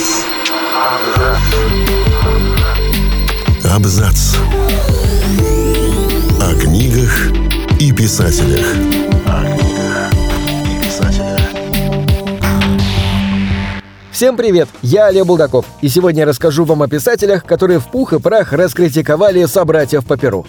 Абзац. 0.00 1.40
Абзац. 3.70 4.36
О 6.40 6.54
книгах 6.58 7.30
и 7.78 7.92
писателях. 7.92 8.66
О 9.26 9.44
книгах 9.44 10.12
и 10.64 10.84
писателях. 10.84 11.40
Всем 14.10 14.38
привет, 14.38 14.68
я 14.80 15.06
Олег 15.06 15.26
Булдаков, 15.26 15.66
и 15.82 15.88
сегодня 15.88 16.20
я 16.20 16.26
расскажу 16.26 16.64
вам 16.64 16.82
о 16.82 16.88
писателях, 16.88 17.44
которые 17.44 17.78
в 17.78 17.90
пух 17.90 18.14
и 18.14 18.18
прах 18.18 18.54
раскритиковали 18.54 19.44
собратьев 19.44 20.06
по 20.06 20.16
перу. 20.16 20.46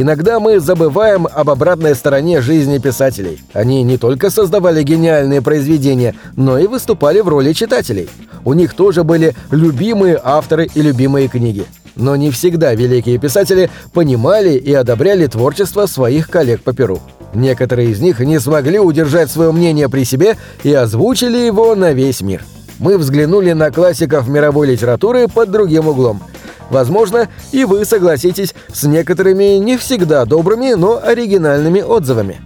Иногда 0.00 0.38
мы 0.38 0.60
забываем 0.60 1.26
об 1.26 1.50
обратной 1.50 1.96
стороне 1.96 2.40
жизни 2.40 2.78
писателей. 2.78 3.42
Они 3.52 3.82
не 3.82 3.98
только 3.98 4.30
создавали 4.30 4.84
гениальные 4.84 5.42
произведения, 5.42 6.14
но 6.36 6.56
и 6.56 6.68
выступали 6.68 7.18
в 7.18 7.26
роли 7.26 7.52
читателей. 7.52 8.08
У 8.44 8.52
них 8.52 8.74
тоже 8.74 9.02
были 9.02 9.34
любимые 9.50 10.20
авторы 10.22 10.68
и 10.72 10.82
любимые 10.82 11.26
книги. 11.26 11.64
Но 11.96 12.14
не 12.14 12.30
всегда 12.30 12.74
великие 12.74 13.18
писатели 13.18 13.70
понимали 13.92 14.50
и 14.50 14.72
одобряли 14.72 15.26
творчество 15.26 15.86
своих 15.86 16.30
коллег 16.30 16.62
по 16.62 16.72
перу. 16.72 17.00
Некоторые 17.34 17.90
из 17.90 18.00
них 18.00 18.20
не 18.20 18.38
смогли 18.38 18.78
удержать 18.78 19.32
свое 19.32 19.50
мнение 19.50 19.88
при 19.88 20.04
себе 20.04 20.36
и 20.62 20.72
озвучили 20.72 21.38
его 21.38 21.74
на 21.74 21.90
весь 21.90 22.20
мир. 22.20 22.44
Мы 22.78 22.98
взглянули 22.98 23.50
на 23.50 23.72
классиков 23.72 24.28
мировой 24.28 24.68
литературы 24.68 25.26
под 25.26 25.50
другим 25.50 25.88
углом– 25.88 26.22
Возможно, 26.70 27.28
и 27.52 27.64
вы 27.64 27.84
согласитесь 27.84 28.54
с 28.72 28.84
некоторыми 28.84 29.58
не 29.58 29.76
всегда 29.76 30.24
добрыми, 30.24 30.74
но 30.74 31.00
оригинальными 31.02 31.80
отзывами. 31.80 32.40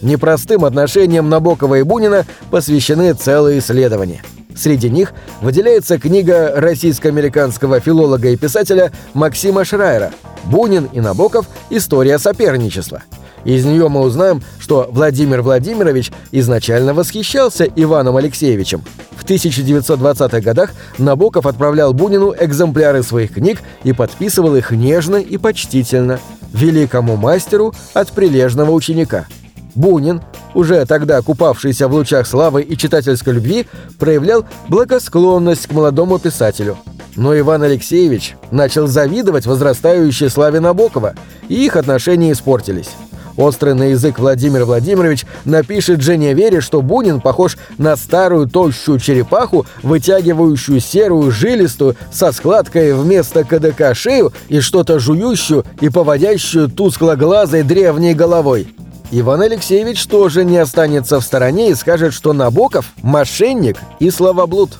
Непростым 0.00 0.64
отношениям 0.64 1.28
Набокова 1.28 1.76
и 1.76 1.82
Бунина 1.82 2.26
посвящены 2.50 3.14
целые 3.14 3.60
исследования. 3.60 4.22
Среди 4.54 4.90
них 4.90 5.14
выделяется 5.40 5.98
книга 5.98 6.52
российско-американского 6.56 7.80
филолога 7.80 8.28
и 8.28 8.36
писателя 8.36 8.92
Максима 9.14 9.64
Шрайера 9.64 10.10
«Бунин 10.44 10.88
и 10.92 11.00
Набоков. 11.00 11.46
История 11.70 12.18
соперничества». 12.18 13.02
Из 13.44 13.64
нее 13.64 13.88
мы 13.88 14.00
узнаем, 14.00 14.42
что 14.58 14.88
Владимир 14.90 15.42
Владимирович 15.42 16.12
изначально 16.30 16.94
восхищался 16.94 17.64
Иваном 17.64 18.16
Алексеевичем. 18.16 18.82
В 19.16 19.24
1920-х 19.24 20.40
годах 20.40 20.70
Набоков 20.98 21.46
отправлял 21.46 21.92
Бунину 21.92 22.34
экземпляры 22.38 23.02
своих 23.02 23.34
книг 23.34 23.60
и 23.84 23.92
подписывал 23.92 24.56
их 24.56 24.70
нежно 24.70 25.16
и 25.16 25.36
почтительно. 25.38 26.18
«Великому 26.52 27.16
мастеру 27.16 27.72
от 27.94 28.10
прилежного 28.12 28.72
ученика». 28.72 29.26
Бунин, 29.74 30.20
уже 30.54 30.84
тогда 30.84 31.22
купавшийся 31.22 31.88
в 31.88 31.94
лучах 31.94 32.26
славы 32.26 32.62
и 32.62 32.76
читательской 32.76 33.32
любви, 33.32 33.66
проявлял 33.98 34.44
благосклонность 34.68 35.66
к 35.66 35.72
молодому 35.72 36.18
писателю. 36.18 36.76
Но 37.16 37.38
Иван 37.38 37.62
Алексеевич 37.62 38.36
начал 38.50 38.86
завидовать 38.86 39.46
возрастающей 39.46 40.28
славе 40.28 40.60
Набокова, 40.60 41.14
и 41.48 41.64
их 41.64 41.76
отношения 41.76 42.32
испортились. 42.32 42.90
Острый 43.36 43.74
на 43.74 43.84
язык 43.84 44.18
Владимир 44.18 44.64
Владимирович 44.64 45.24
напишет 45.44 46.02
Жене 46.02 46.34
Вере, 46.34 46.60
что 46.60 46.82
Бунин 46.82 47.20
похож 47.20 47.56
на 47.78 47.96
старую 47.96 48.48
толщую 48.48 48.98
черепаху, 48.98 49.66
вытягивающую 49.82 50.80
серую 50.80 51.30
жилистую 51.30 51.96
со 52.12 52.32
складкой 52.32 52.92
вместо 52.94 53.44
КДК 53.44 53.94
шею 53.94 54.32
и 54.48 54.60
что-то 54.60 54.98
жующую 54.98 55.64
и 55.80 55.88
поводящую 55.88 56.68
тусклоглазой 56.68 57.62
древней 57.62 58.14
головой. 58.14 58.68
Иван 59.10 59.42
Алексеевич 59.42 60.06
тоже 60.06 60.44
не 60.44 60.56
останется 60.56 61.20
в 61.20 61.24
стороне 61.24 61.70
и 61.70 61.74
скажет, 61.74 62.14
что 62.14 62.32
Набоков– 62.32 62.92
мошенник 63.02 63.76
и 63.98 64.10
словоблуд. 64.10 64.70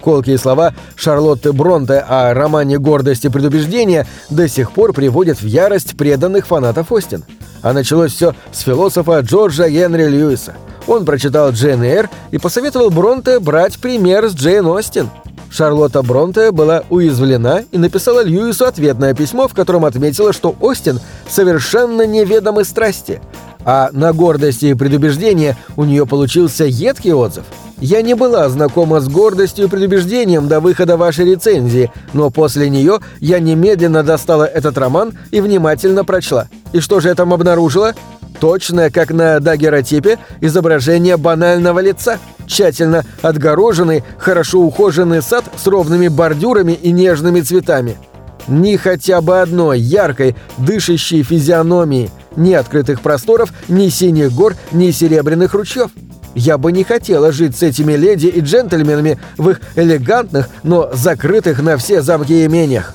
Колкие 0.00 0.38
слова 0.38 0.72
Шарлотты 0.94 1.52
Бронте 1.52 1.94
о 1.98 2.32
романе 2.32 2.78
«Гордость 2.78 3.24
и 3.24 3.28
предубеждение» 3.28 4.06
до 4.30 4.48
сих 4.48 4.70
пор 4.70 4.92
приводят 4.92 5.40
в 5.40 5.46
ярость 5.46 5.96
преданных 5.96 6.46
фанатов 6.46 6.92
Остин– 6.92 7.24
а 7.66 7.72
началось 7.72 8.12
все 8.12 8.32
с 8.52 8.60
философа 8.60 9.18
Джорджа 9.18 9.68
Генри 9.68 10.04
Льюиса. 10.06 10.54
Он 10.86 11.04
прочитал 11.04 11.50
Джейн 11.50 11.82
Эйр 11.82 12.08
и 12.30 12.38
посоветовал 12.38 12.90
Бронте 12.90 13.40
брать 13.40 13.80
пример 13.80 14.28
с 14.28 14.34
Джейн 14.34 14.66
Остин. 14.66 15.10
Шарлотта 15.50 16.02
Бронте 16.02 16.52
была 16.52 16.84
уязвлена 16.90 17.64
и 17.72 17.78
написала 17.78 18.22
Льюису 18.22 18.66
ответное 18.66 19.14
письмо, 19.14 19.48
в 19.48 19.54
котором 19.54 19.84
отметила, 19.84 20.32
что 20.32 20.54
Остин 20.60 21.00
совершенно 21.28 22.06
неведомы 22.06 22.62
страсти, 22.62 23.20
а 23.66 23.90
на 23.92 24.12
гордости 24.12 24.66
и 24.66 24.74
предубеждение 24.74 25.56
у 25.76 25.84
нее 25.84 26.06
получился 26.06 26.64
едкий 26.64 27.12
отзыв. 27.12 27.44
Я 27.78 28.00
не 28.00 28.14
была 28.14 28.48
знакома 28.48 29.00
с 29.00 29.08
гордостью 29.08 29.66
и 29.66 29.68
предубеждением 29.68 30.48
до 30.48 30.60
выхода 30.60 30.96
вашей 30.96 31.26
рецензии, 31.26 31.90
но 32.14 32.30
после 32.30 32.70
нее 32.70 33.00
я 33.20 33.38
немедленно 33.38 34.02
достала 34.02 34.44
этот 34.44 34.78
роман 34.78 35.12
и 35.30 35.42
внимательно 35.42 36.04
прочла. 36.04 36.46
И 36.72 36.80
что 36.80 37.00
же 37.00 37.08
я 37.08 37.14
там 37.14 37.34
обнаружила? 37.34 37.94
Точное, 38.40 38.90
как 38.90 39.10
на 39.10 39.40
дагеротипе, 39.40 40.18
изображение 40.40 41.16
банального 41.16 41.80
лица. 41.80 42.18
Тщательно 42.46 43.04
отгороженный, 43.20 44.04
хорошо 44.18 44.60
ухоженный 44.60 45.20
сад 45.20 45.44
с 45.56 45.66
ровными 45.66 46.08
бордюрами 46.08 46.72
и 46.72 46.92
нежными 46.92 47.40
цветами. 47.40 47.98
Ни 48.46 48.76
хотя 48.76 49.20
бы 49.20 49.40
одной 49.40 49.80
яркой, 49.80 50.36
дышащей 50.56 51.24
физиономии, 51.24 52.10
ни 52.36 52.52
открытых 52.52 53.00
просторов, 53.00 53.52
ни 53.68 53.88
синих 53.88 54.32
гор, 54.32 54.54
ни 54.72 54.90
серебряных 54.90 55.54
ручьев. 55.54 55.90
Я 56.34 56.58
бы 56.58 56.70
не 56.70 56.84
хотела 56.84 57.32
жить 57.32 57.56
с 57.56 57.62
этими 57.62 57.94
леди 57.94 58.26
и 58.26 58.40
джентльменами 58.40 59.18
в 59.38 59.50
их 59.50 59.60
элегантных, 59.74 60.48
но 60.62 60.90
закрытых 60.92 61.62
на 61.62 61.78
все 61.78 62.02
замки 62.02 62.44
имениях. 62.44 62.94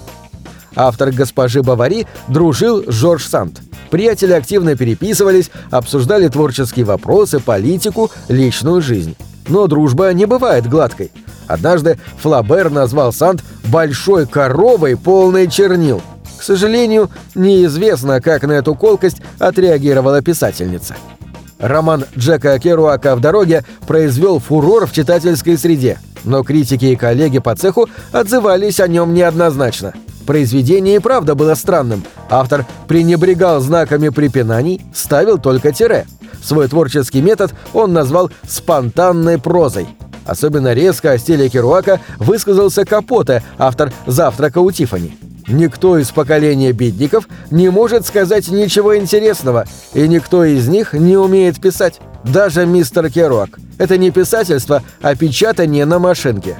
Автор 0.76 1.12
госпожи 1.12 1.64
Бавари 1.64 2.08
дружил 2.28 2.84
Жорж 2.88 3.26
Санд. 3.26 3.62
Приятели 3.90 4.32
активно 4.32 4.76
переписывались, 4.76 5.52
обсуждали 5.70 6.28
творческие 6.30 6.86
вопросы, 6.86 7.40
политику, 7.40 8.10
личную 8.30 8.82
жизнь. 8.82 9.16
Но 9.48 9.68
дружба 9.68 10.14
не 10.14 10.26
бывает 10.26 10.70
гладкой. 10.70 11.12
Однажды 11.48 12.00
Флабер 12.22 12.70
назвал 12.70 13.12
Санд 13.12 13.44
«большой 13.66 14.28
коровой, 14.28 14.96
полной 14.96 15.50
чернил». 15.50 16.02
К 16.42 16.44
сожалению, 16.44 17.12
неизвестно, 17.36 18.20
как 18.20 18.42
на 18.42 18.54
эту 18.54 18.74
колкость 18.74 19.22
отреагировала 19.38 20.24
писательница. 20.24 20.96
Роман 21.60 22.06
Джека 22.18 22.58
Керуака 22.58 23.16
«В 23.16 23.20
дороге» 23.20 23.64
произвел 23.86 24.40
фурор 24.40 24.88
в 24.88 24.92
читательской 24.92 25.56
среде, 25.56 26.00
но 26.24 26.42
критики 26.44 26.86
и 26.86 26.96
коллеги 26.96 27.38
по 27.38 27.56
цеху 27.56 27.88
отзывались 28.12 28.80
о 28.80 28.88
нем 28.88 29.14
неоднозначно– 29.14 29.94
Произведение 30.26 30.98
и 30.98 31.00
правда 31.00 31.34
было 31.34 31.56
странным. 31.56 32.04
Автор 32.30 32.66
пренебрегал 32.88 33.60
знаками 33.60 34.10
препинаний, 34.10 34.80
ставил 34.94 35.40
только 35.40 35.72
тире. 35.72 36.06
Свой 36.44 36.68
творческий 36.68 37.22
метод 37.22 37.54
он 37.74 37.92
назвал 37.92 38.32
«спонтанной 38.48 39.40
прозой». 39.40 39.88
Особенно 40.26 40.74
резко 40.74 41.12
о 41.12 41.18
стиле 41.18 41.50
Керуака 41.50 42.00
высказался 42.18 42.86
Капоте, 42.86 43.44
автор 43.58 43.92
«Завтрака 44.06 44.60
у 44.60 44.72
Тифани». 44.72 45.18
Никто 45.52 45.98
из 45.98 46.12
поколения 46.12 46.72
бедников 46.72 47.28
не 47.52 47.70
может 47.70 48.06
сказать 48.06 48.48
ничего 48.48 48.98
интересного, 48.98 49.66
и 49.94 50.08
никто 50.08 50.46
из 50.46 50.68
них 50.68 50.94
не 50.94 51.18
умеет 51.18 51.60
писать. 51.60 52.00
Даже 52.24 52.66
мистер 52.66 53.10
Керуак. 53.12 53.60
Это 53.78 53.98
не 53.98 54.12
писательство, 54.12 54.82
а 55.02 55.16
печатание 55.16 55.86
на 55.86 56.00
машинке. 56.00 56.58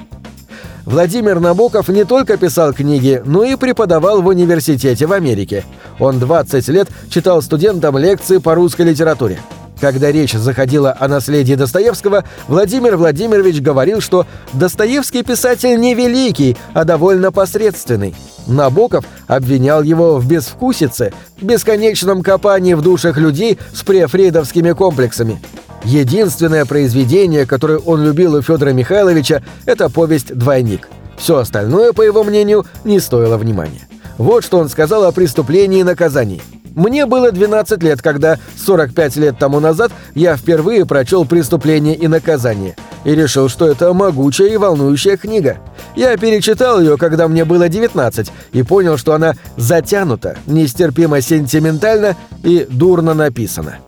Владимир 0.84 1.40
Набоков 1.40 1.88
не 1.88 2.04
только 2.04 2.36
писал 2.36 2.74
книги, 2.74 3.22
но 3.24 3.44
и 3.44 3.56
преподавал 3.56 4.20
в 4.20 4.26
университете 4.26 5.06
в 5.06 5.12
Америке. 5.12 5.64
Он 5.98 6.18
20 6.18 6.68
лет 6.68 6.88
читал 7.08 7.40
студентам 7.40 7.96
лекции 7.96 8.38
по 8.38 8.54
русской 8.54 8.82
литературе. 8.82 9.38
Когда 9.82 10.12
речь 10.12 10.32
заходила 10.32 10.96
о 10.96 11.08
наследии 11.08 11.56
Достоевского, 11.56 12.24
Владимир 12.46 12.96
Владимирович 12.96 13.60
говорил, 13.60 14.00
что 14.00 14.28
Достоевский 14.52 15.24
писатель 15.24 15.76
не 15.80 15.96
великий, 15.96 16.56
а 16.72 16.84
довольно 16.84 17.32
посредственный. 17.32 18.14
Набоков 18.46 19.04
обвинял 19.26 19.82
его 19.82 20.20
в 20.20 20.28
безвкусице, 20.28 21.12
бесконечном 21.40 22.22
копании 22.22 22.74
в 22.74 22.80
душах 22.80 23.16
людей 23.16 23.58
с 23.74 23.82
префрейдовскими 23.82 24.70
комплексами. 24.70 25.42
Единственное 25.82 26.64
произведение, 26.64 27.44
которое 27.44 27.78
он 27.78 28.04
любил 28.04 28.36
у 28.36 28.42
Федора 28.42 28.70
Михайловича, 28.70 29.42
это 29.66 29.90
повесть 29.90 30.32
«Двойник». 30.32 30.88
Все 31.16 31.38
остальное, 31.38 31.92
по 31.92 32.02
его 32.02 32.22
мнению, 32.22 32.66
не 32.84 33.00
стоило 33.00 33.36
внимания. 33.36 33.88
Вот 34.16 34.44
что 34.44 34.58
он 34.58 34.68
сказал 34.68 35.02
о 35.02 35.10
преступлении 35.10 35.80
и 35.80 35.84
наказании. 35.84 36.40
Мне 36.74 37.06
было 37.06 37.32
12 37.32 37.82
лет, 37.82 38.00
когда 38.00 38.38
45 38.56 39.16
лет 39.16 39.38
тому 39.38 39.60
назад 39.60 39.92
я 40.14 40.36
впервые 40.36 40.86
прочел 40.86 41.24
«Преступление 41.24 41.94
и 41.94 42.08
наказание» 42.08 42.76
и 43.04 43.14
решил, 43.14 43.48
что 43.48 43.66
это 43.66 43.92
могучая 43.92 44.48
и 44.48 44.56
волнующая 44.56 45.16
книга. 45.16 45.58
Я 45.96 46.16
перечитал 46.16 46.80
ее, 46.80 46.96
когда 46.96 47.28
мне 47.28 47.44
было 47.44 47.68
19, 47.68 48.30
и 48.52 48.62
понял, 48.62 48.96
что 48.96 49.14
она 49.14 49.34
затянута, 49.56 50.36
нестерпимо 50.46 51.20
сентиментальна 51.20 52.16
и 52.44 52.66
дурно 52.70 53.14
написана. 53.14 53.78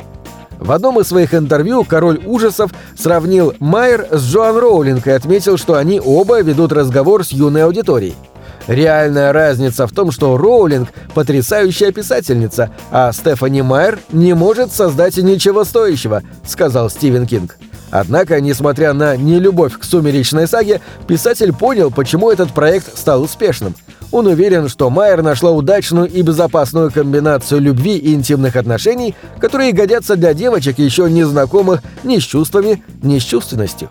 В 0.58 0.72
одном 0.72 1.00
из 1.00 1.08
своих 1.08 1.34
интервью 1.34 1.84
король 1.84 2.20
ужасов 2.24 2.72
сравнил 2.96 3.54
Майер 3.60 4.06
с 4.10 4.22
Джоан 4.22 4.56
Роулинг 4.56 5.06
и 5.06 5.10
отметил, 5.10 5.58
что 5.58 5.74
они 5.74 6.00
оба 6.04 6.40
ведут 6.40 6.72
разговор 6.72 7.24
с 7.24 7.32
юной 7.32 7.64
аудиторией. 7.64 8.14
Реальная 8.66 9.32
разница 9.32 9.86
в 9.86 9.92
том, 9.92 10.10
что 10.10 10.36
Роулинг– 10.36 10.88
потрясающая 11.14 11.92
писательница, 11.92 12.70
а 12.90 13.12
Стефани 13.12 13.62
Майер 13.62 13.98
не 14.10 14.34
может 14.34 14.72
создать 14.72 15.16
ничего 15.18 15.64
стоящего, 15.64 16.22
сказал 16.46 16.88
Стивен 16.88 17.26
Кинг. 17.26 17.56
Однако, 17.90 18.40
несмотря 18.40 18.92
на 18.92 19.16
нелюбовь 19.16 19.78
к 19.78 19.84
сумеречной 19.84 20.48
саге, 20.48 20.80
писатель 21.06 21.52
понял, 21.52 21.90
почему 21.90 22.30
этот 22.30 22.52
проект 22.52 22.98
стал 22.98 23.22
успешным. 23.22 23.74
Он 24.10 24.26
уверен, 24.26 24.68
что 24.68 24.90
Майер 24.90 25.22
нашла 25.22 25.50
удачную 25.50 26.08
и 26.08 26.22
безопасную 26.22 26.90
комбинацию 26.90 27.60
любви 27.60 27.96
и 27.96 28.14
интимных 28.14 28.56
отношений, 28.56 29.14
которые 29.40 29.72
годятся 29.72 30.16
для 30.16 30.34
девочек, 30.34 30.78
еще 30.78 31.10
не 31.10 31.24
знакомых 31.24 31.82
ни 32.02 32.18
с 32.18 32.22
чувствами, 32.22 32.82
ни 33.02 33.18
с 33.18 33.22
чувственностью. 33.22 33.90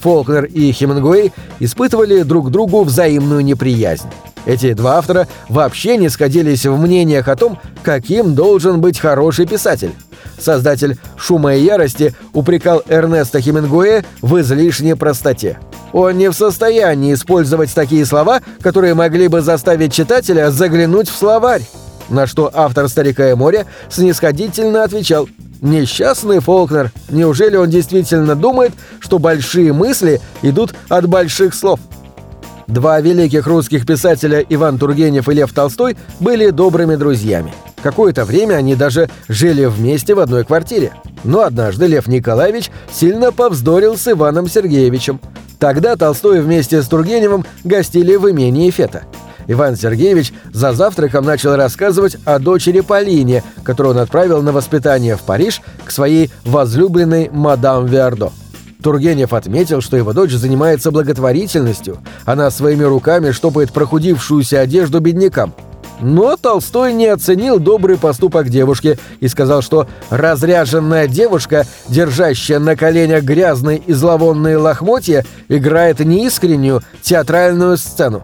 Фолкнер 0.00 0.44
и 0.44 0.72
Хемингуэй 0.72 1.32
испытывали 1.58 2.22
друг 2.22 2.50
другу 2.50 2.82
взаимную 2.84 3.44
неприязнь. 3.44 4.08
Эти 4.46 4.72
два 4.72 4.98
автора 4.98 5.28
вообще 5.48 5.96
не 5.96 6.08
сходились 6.08 6.64
в 6.64 6.76
мнениях 6.76 7.28
о 7.28 7.36
том, 7.36 7.58
каким 7.82 8.34
должен 8.34 8.80
быть 8.80 8.98
хороший 8.98 9.46
писатель. 9.46 9.92
Создатель 10.38 10.98
«Шума 11.16 11.54
и 11.54 11.62
ярости» 11.62 12.14
упрекал 12.32 12.82
Эрнеста 12.88 13.40
Хемингуэя 13.40 14.04
в 14.22 14.40
излишней 14.40 14.96
простоте. 14.96 15.58
Он 15.92 16.16
не 16.16 16.30
в 16.30 16.34
состоянии 16.34 17.12
использовать 17.12 17.74
такие 17.74 18.06
слова, 18.06 18.40
которые 18.62 18.94
могли 18.94 19.28
бы 19.28 19.42
заставить 19.42 19.92
читателя 19.92 20.50
заглянуть 20.50 21.10
в 21.10 21.16
словарь. 21.16 21.62
На 22.08 22.26
что 22.26 22.50
автор 22.52 22.88
«Старика 22.88 23.30
и 23.30 23.34
моря» 23.34 23.66
снисходительно 23.90 24.84
отвечал 24.84 25.28
«Несчастный 25.60 26.40
Фолкнер, 26.40 26.90
неужели 27.10 27.56
он 27.56 27.68
действительно 27.68 28.34
думает, 28.34 28.72
что 28.98 29.18
большие 29.18 29.72
мысли 29.72 30.20
идут 30.42 30.74
от 30.88 31.06
больших 31.06 31.54
слов?» 31.54 31.80
Два 32.66 33.00
великих 33.00 33.48
русских 33.48 33.84
писателя 33.84 34.46
Иван 34.48 34.78
Тургенев 34.78 35.28
и 35.28 35.34
Лев 35.34 35.52
Толстой 35.52 35.96
были 36.20 36.50
добрыми 36.50 36.94
друзьями. 36.94 37.52
Какое-то 37.82 38.24
время 38.24 38.54
они 38.54 38.76
даже 38.76 39.10
жили 39.28 39.64
вместе 39.64 40.14
в 40.14 40.20
одной 40.20 40.44
квартире. 40.44 40.92
Но 41.24 41.40
однажды 41.40 41.86
Лев 41.86 42.06
Николаевич 42.06 42.70
сильно 42.92 43.32
повздорил 43.32 43.96
с 43.96 44.06
Иваном 44.06 44.48
Сергеевичем. 44.48 45.20
Тогда 45.58 45.96
Толстой 45.96 46.40
вместе 46.40 46.80
с 46.80 46.86
Тургеневым 46.86 47.44
гостили 47.64 48.14
в 48.16 48.30
имении 48.30 48.70
Фета. 48.70 49.02
Иван 49.46 49.76
Сергеевич 49.76 50.32
за 50.52 50.72
завтраком 50.72 51.24
начал 51.24 51.56
рассказывать 51.56 52.16
о 52.24 52.38
дочери 52.38 52.80
Полине, 52.80 53.42
которую 53.62 53.94
он 53.94 54.00
отправил 54.00 54.42
на 54.42 54.52
воспитание 54.52 55.16
в 55.16 55.22
Париж 55.22 55.60
к 55.84 55.90
своей 55.90 56.30
возлюбленной 56.44 57.30
мадам 57.30 57.86
Виардо. 57.86 58.32
Тургенев 58.82 59.32
отметил, 59.32 59.80
что 59.80 59.96
его 59.96 60.12
дочь 60.12 60.32
занимается 60.32 60.90
благотворительностью. 60.90 61.98
Она 62.24 62.50
своими 62.50 62.84
руками 62.84 63.30
штопает 63.30 63.72
прохудившуюся 63.72 64.60
одежду 64.60 65.00
беднякам. 65.00 65.54
Но 66.00 66.36
Толстой 66.36 66.94
не 66.94 67.06
оценил 67.06 67.58
добрый 67.58 67.98
поступок 67.98 68.48
девушки 68.48 68.98
и 69.20 69.28
сказал, 69.28 69.60
что 69.60 69.86
разряженная 70.08 71.06
девушка, 71.06 71.66
держащая 71.88 72.58
на 72.58 72.74
коленях 72.74 73.22
грязные 73.22 73.78
и 73.78 73.92
зловонные 73.92 74.56
лохмотья, 74.56 75.24
играет 75.48 76.00
неискреннюю 76.00 76.82
театральную 77.02 77.76
сцену. 77.76 78.22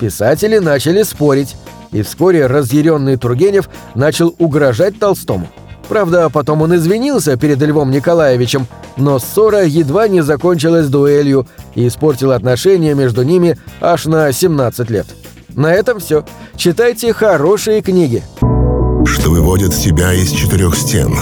Писатели 0.00 0.56
начали 0.56 1.02
спорить, 1.02 1.56
и 1.92 2.00
вскоре 2.00 2.46
разъяренный 2.46 3.16
Тургенев 3.16 3.68
начал 3.94 4.34
угрожать 4.38 4.98
Толстому. 4.98 5.46
Правда, 5.90 6.30
потом 6.30 6.62
он 6.62 6.74
извинился 6.74 7.36
перед 7.36 7.60
Львом 7.60 7.90
Николаевичем, 7.90 8.66
но 8.96 9.18
ссора 9.18 9.64
едва 9.64 10.08
не 10.08 10.22
закончилась 10.22 10.86
дуэлью 10.86 11.46
и 11.74 11.86
испортила 11.86 12.34
отношения 12.34 12.94
между 12.94 13.24
ними 13.24 13.58
аж 13.80 14.06
на 14.06 14.32
17 14.32 14.88
лет. 14.88 15.06
На 15.50 15.72
этом 15.74 16.00
все. 16.00 16.24
Читайте 16.56 17.12
хорошие 17.12 17.82
книги. 17.82 18.22
Что 19.04 19.30
выводит 19.30 19.74
тебя 19.74 20.14
из 20.14 20.30
четырех 20.30 20.76
стен. 20.76 21.14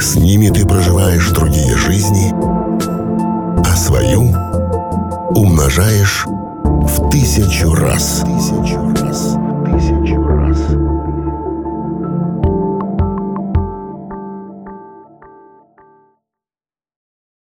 С 0.00 0.14
ними 0.14 0.48
ты 0.48 0.66
проживаешь 0.66 1.28
другие 1.30 1.76
жизни, 1.76 2.32
а 3.62 3.76
свою 3.76 4.32
умножаешь 5.34 6.26
в 6.26 7.10
тысячу 7.10 7.74
раз. 7.74 8.22
Тысячу 8.24 8.78
раз. 9.02 9.36